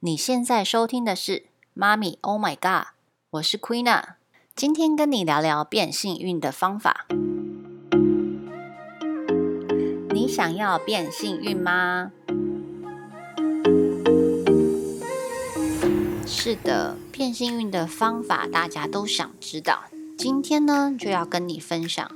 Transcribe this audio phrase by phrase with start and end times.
[0.00, 1.32] 你现在收听的是
[1.74, 2.62] 《妈咪 Oh My God》，
[3.30, 4.04] 我是 Queena，
[4.54, 7.08] 今天跟你聊聊变幸运的方法。
[10.10, 12.12] 你想要变幸运吗？
[16.24, 19.82] 是的，变幸运的方法大家都想知道。
[20.16, 22.08] 今天呢，就要跟你分享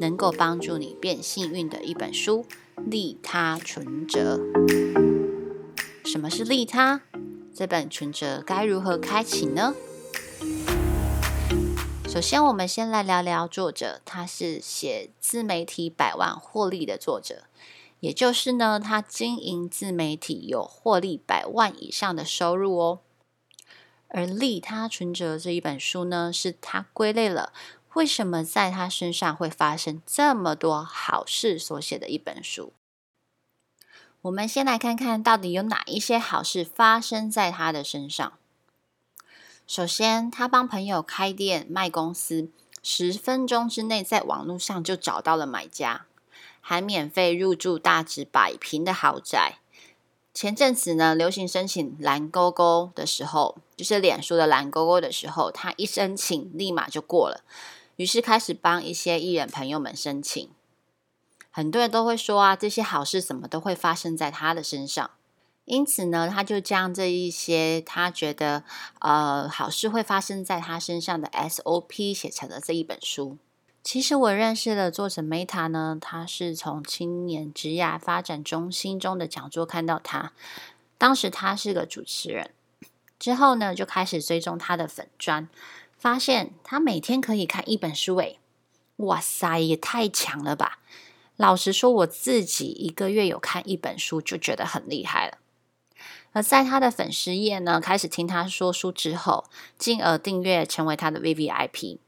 [0.00, 2.44] 能够帮助你变幸运的一本书
[2.84, 4.38] 《利他存折》。
[6.04, 7.02] 什么是利他？
[7.58, 9.74] 这本存折该如何开启呢？
[12.08, 17.48] 首先，我们先来聊聊作者，他是写自媒体百万获利的作者，
[17.98, 23.00] 也就是呢，他经营自媒体有获利百万以上的收入哦。
[24.06, 27.52] 而《利他存折》这一本书呢，是他归类了
[27.94, 32.72] 为什么在他身上会发生这么多好事所写的一本书。
[34.22, 38.32] 我们先来看看到底有哪一些好事发生在他的身上。
[39.64, 42.48] 首先，他帮朋友开店卖公司，
[42.82, 46.06] 十分钟之内在网络上就找到了买家，
[46.60, 49.58] 还免费入住大直百平的豪宅。
[50.34, 57.44] 前阵子呢，流行申请蓝勾勾的时候，就是脸书的蓝勾勾的时候，他一申请立马就过了，
[57.94, 60.50] 于是开始帮一些艺人朋友们申请。
[61.58, 65.10] 很多人都会说啊，这些好事怎么都会发生在他的身上。
[65.64, 68.62] 因此呢，他就将这一些他觉得
[69.00, 73.38] 呃好事会发生在他身上的 SOP 写成了这一本书。
[73.82, 80.32] 其实我认识的作者 Meta 呢，他是从青年职涯发展中心中的讲座看到他，
[80.96, 82.52] 当时他是个主持人，
[83.18, 85.48] 之后呢就开始追踪他的粉专，
[85.98, 88.38] 发现他每天可以看一本书，诶，
[88.98, 90.78] 哇塞，也太强了吧！
[91.38, 95.38] 老实说，我自己一个月有看一本书，就觉得很厉害了。
[96.32, 99.44] 而在他的粉丝页呢，开始听他说书之后，
[99.78, 101.98] 进而订阅成为他的 VVIP。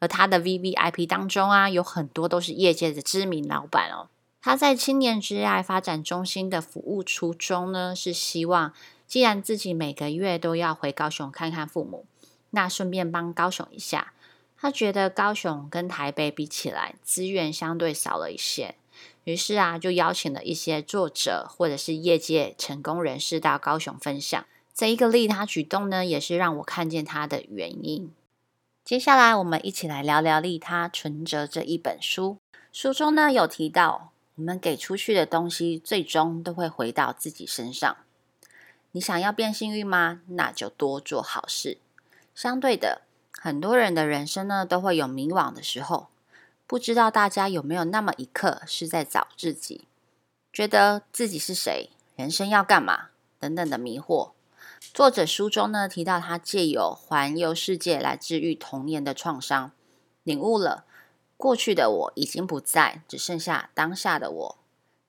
[0.00, 4.08] 而他的 VVIP 当中啊，有很多都是业界的知名老板哦。
[4.42, 8.74] 他在青年之爱发展中心的服务初衷呢，是希望
[9.06, 12.04] 既然自己每个月都要回高雄看看父母，
[12.50, 14.12] 那顺便帮高雄一下。
[14.64, 18.76] 他觉得高雄跟台北比起来，资源相对少了一些，
[19.24, 24.42] 于是啊，就邀请了一些作者或者是业界成功人士到高雄分享。
[24.72, 28.10] 这一个利他举动呢，也是让我看见他的原因。
[28.82, 32.38] 接下来，我们一起来聊聊《利他存折》这一本书。
[32.72, 37.98] 书中呢有提到，我们给出去的东西，最终都会回到自己身上。
[38.92, 40.22] 你想要变幸运吗？
[40.28, 41.76] 那就多做好事。
[42.34, 43.02] 相对的。
[43.40, 46.08] 很多人的人生呢，都会有迷惘的时候。
[46.66, 49.86] 不知道大家有没有那么一刻是在找自己，
[50.50, 53.08] 觉得自己是谁，人生要干嘛
[53.38, 54.30] 等等的迷惑。
[54.94, 59.72] 作者书中呢提到，他借由环游世界来治愈童年的创伤，
[60.22, 60.84] 领悟了
[61.36, 64.58] 过去的我已经不在，只剩下当下的我。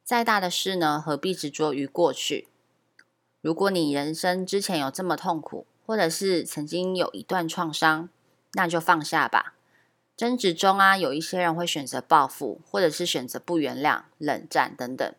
[0.03, 2.49] 再大的事呢，何必执着于过去？
[3.41, 8.09] 如果你人生之前有这么痛苦，或者是曾经有一段创伤，
[8.55, 9.53] 那就放下吧。
[10.17, 15.13] 争执中啊，有一些人会选择报复，或者是选择不原谅、冷战等等。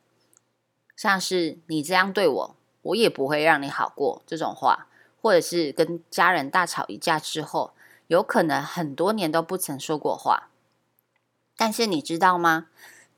[0.96, 4.86] 像是你这样对我，我也不会让你好过这种话，
[5.20, 7.74] 或者是跟家人大吵一架之后，
[8.06, 10.48] 有可能很多年都不曾说过话。
[11.58, 12.68] 但是你知道吗？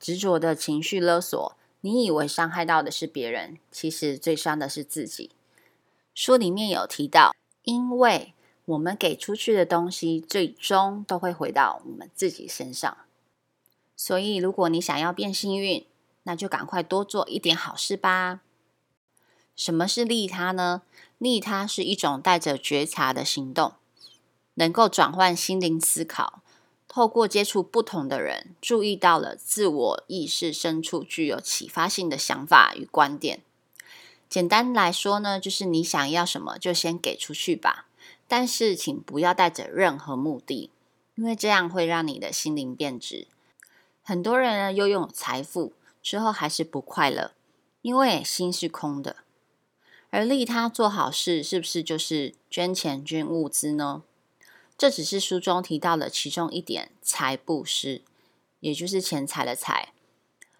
[0.00, 5.31] 执着的情绪勒索，你以为伤害到的是别人，其实最伤的是自己。
[6.12, 8.35] 书里面有提到，因为。
[8.69, 12.99] 我们给出去的东西，最终都会回到我们自己身上。
[13.97, 15.87] 所以，如果你想要变幸运，
[16.25, 18.41] 那就赶快多做一点好事吧。
[19.56, 20.83] 什么是利他呢？
[21.17, 23.73] 利他是一种带着觉察的行动，
[24.55, 26.43] 能够转换心灵思考，
[26.87, 33.41] 透过接触不同的人，注意到了自我意识深处具有启发性的想法与观点。
[34.29, 37.87] 简单来说呢，就是你想要什么，就先给出去吧。
[38.29, 40.71] 但是，请不要带着任何目的，
[41.15, 43.27] 因为这样会让你的心灵变质。
[44.03, 45.73] 很多人呢，又拥有财富
[46.03, 47.33] 之后还是不快乐，
[47.81, 49.17] 因为心是空的。
[50.11, 54.03] 而利他做好事，是不是就是捐钱捐物资呢？
[54.77, 58.03] 这只是书中提到的其中一点，财布施，
[58.61, 59.93] 也就是钱财的财，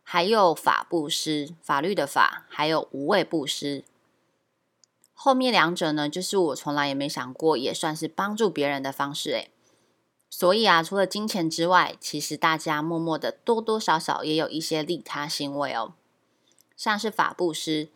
[0.03, 3.85] 还有法布施，法律的法，还有无畏布施。
[5.20, 9.50] 后面两者呢，就是我从来也没想过，也算是帮助别人的方式诶。
[10.31, 15.94] 所以啊，除了金钱之外，其实大家默默的多多少少也有一些利他行为哦。
[16.76, 17.88] 像是法布施，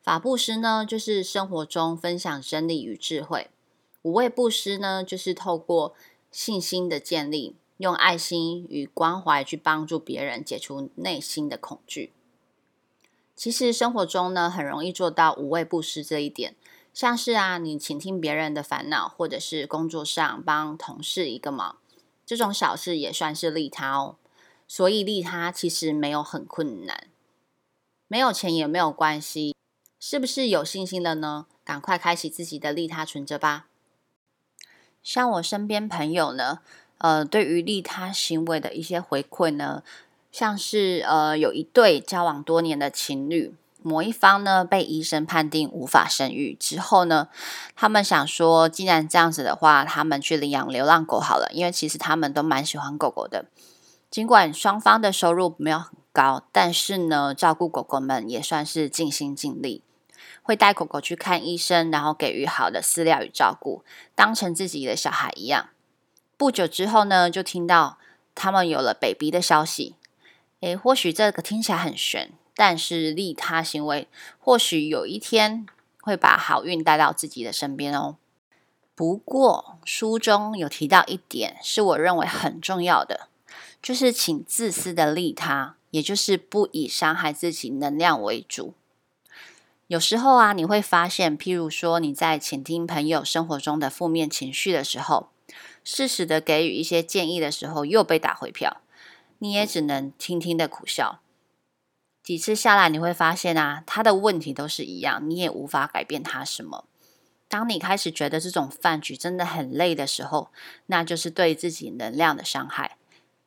[0.00, 3.48] 法布施呢，就是生活中分享真理与智慧；
[4.02, 5.96] 五位布施呢，就是透过
[6.30, 12.12] 信心的建立，用爱心与关怀去帮助别人解除内心的恐惧。
[13.38, 16.56] 其实生活中呢，很容易做到无畏布施这一点。
[16.92, 21.78] 像是啊，你倾听别人的烦恼，或者是工作上帮同事一个忙，
[22.26, 24.16] 这种小事也算是利他哦。
[24.66, 27.06] 所以利他其实没有很困难，
[28.08, 29.54] 没有钱也没有关系。
[30.00, 31.46] 是不是有信心了呢？
[31.62, 33.68] 赶快开启自己的利他存折吧。
[35.00, 36.58] 像我身边朋友呢，
[36.98, 39.84] 呃，对于利他行为的一些回馈呢，
[40.30, 43.54] 像是呃，有一对交往多年的情侣。
[43.80, 47.28] 某一方呢，被医生判定无法生育之后呢，
[47.76, 53.46] 他们想说，既然这样子的话，他们去领养流浪狗好了，因为其实他们都蛮喜欢狗狗的。
[54.10, 59.82] 尽管双方的收入没有很高，但是呢，照顾狗狗们也算是尽心尽力，
[60.42, 63.84] 会带狗狗去看医生，然后给予好的饲料与照顾，
[64.16, 65.68] 当成自己的小孩一样。
[66.36, 67.98] 不久之后呢，就听到
[68.34, 69.94] 他们有了 baby 的消息。
[70.60, 72.32] 诶，或许这个听起来很玄。
[72.60, 74.08] 但是利他行为
[74.40, 75.64] 或许有一天
[76.02, 78.16] 会把好运带到自己的身边哦。
[78.96, 83.28] 不过书中有提到一点，是我认为很重要的，
[83.80, 88.74] 就是请自私的利他，也就是不以伤害自己能量为主。
[89.86, 95.28] 有时候啊，你会发现，譬如说你在倾听朋友生活中的负面情绪的时候，
[95.84, 98.78] 适时的给予一些建议的时候，又被打回票，
[99.38, 101.20] 你也只能听听的苦笑。
[102.22, 106.84] 几次下来，你会发现啊，他的问题都是一样，你也无法改变他什么。
[107.48, 110.50] 当你开始觉得这种饭局真的很累的时候，
[110.86, 112.98] 那就是对自己能量的伤害。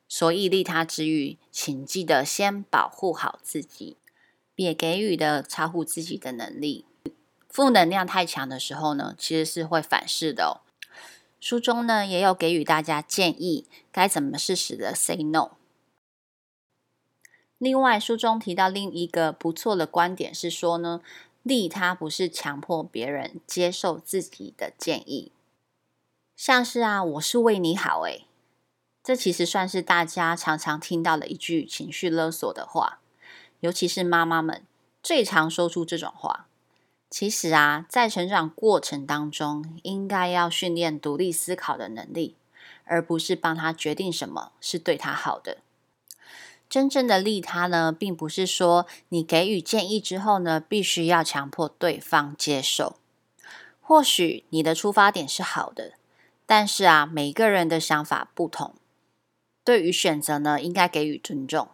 [0.08, 3.96] 所以利他之余，请记得先保护好自己，
[4.54, 6.84] 别给予的超乎自己的能力。
[7.48, 10.66] 负能量太强的时候呢，其实是会反噬的哦。
[11.40, 15.52] 书中呢，也有给予大家建议，该怎么适时的 say no。
[17.62, 21.00] 另外，书中提到另一个不错的观点是说呢，
[21.44, 25.30] 利他不是强迫别人接受自己的建议，
[26.34, 28.26] 像是啊，我是为你好，诶，
[29.04, 32.98] 这其实算是大家常常听到的一句情绪勒索的话，
[33.60, 34.64] 尤其是妈妈们
[35.00, 36.48] 最常说出这种话。
[37.08, 42.34] 其实啊，在成长过程当中，应该要训练独立思考的能力，
[42.82, 45.58] 而不是帮他决定什么是对他好的。
[46.72, 52.96] 真正的利他呢，并不是说你给予建议之后呢，必须要强迫对方接受。
[53.82, 55.92] 或许你的出发点是好的，
[56.46, 58.74] 但是啊，每个人的想法不同，
[59.62, 61.68] 对于选择呢，应该给予尊重。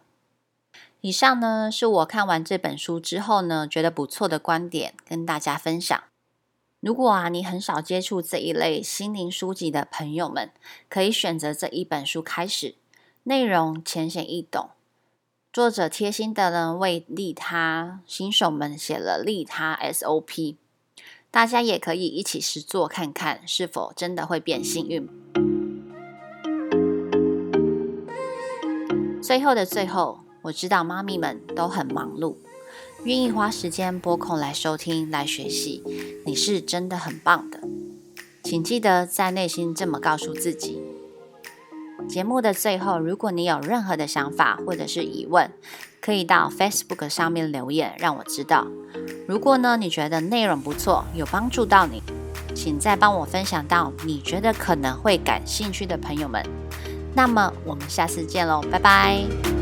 [0.99, 6.03] 以上呢，是我看完这本书之后呢，觉得不错的观点，跟大家分享。
[6.81, 10.51] 如果啊，你很少接触这一类心灵书籍的朋友们，
[10.89, 12.75] 可以选择这一本书开始，
[13.23, 14.71] 内容浅显易懂。
[15.51, 20.57] 作者贴心的呢，为利他新手们写了利他 SOP，
[21.31, 25.09] 大家也可以一起实做看看，是否真的会变幸运。
[29.23, 32.35] 最后的最后，我知道妈咪们都很忙碌，
[33.03, 35.83] 愿意花时间拨空来收听、来学习，
[36.27, 37.59] 你是真的很棒的。
[38.43, 40.79] 请记得在内心这么告诉自己。
[42.09, 45.49] 节目的最后，如果你有任何的想法或者是疑问，
[46.01, 48.65] 可以到 Facebook 上面留言，让我知道。
[49.27, 52.01] 如果呢，你觉得内容不错，有帮助到你，
[52.55, 56.43] 请再帮我分享到你觉得可能会感兴趣的朋友们。
[57.13, 59.58] 那么我们下次见喽，拜拜。